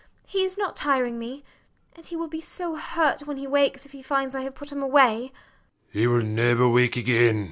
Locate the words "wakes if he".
3.45-4.01